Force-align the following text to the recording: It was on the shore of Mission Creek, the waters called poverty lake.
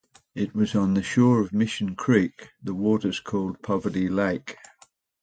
It 0.33 0.55
was 0.55 0.73
on 0.73 0.95
the 0.95 1.03
shore 1.03 1.41
of 1.41 1.53
Mission 1.53 1.95
Creek, 1.95 2.49
the 2.63 2.73
waters 2.73 3.19
called 3.19 3.61
poverty 3.61 4.09
lake. 4.09 4.57